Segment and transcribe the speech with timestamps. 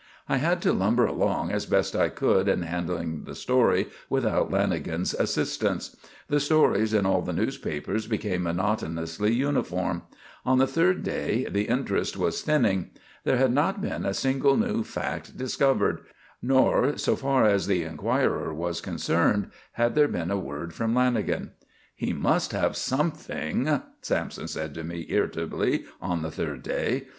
[0.27, 5.13] I had to lumber along as best I could in handling the story without Lanagan's
[5.13, 5.95] assistance.
[6.27, 10.01] The stories in all of the papers became monotonously uniform.
[10.43, 12.89] On the third day the interest was thinning.
[13.25, 15.99] There had not been a single new fact discovered;
[16.41, 21.51] nor, so far as the Enquirer was concerned, had there been a word from Lanagan.
[21.93, 27.05] "He must have something," Sampson said to me irritably on the third day.